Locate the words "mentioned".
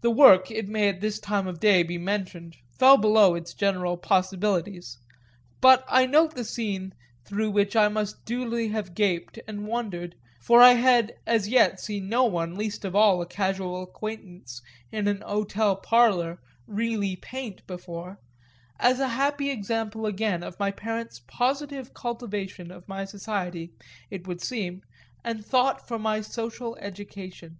1.96-2.56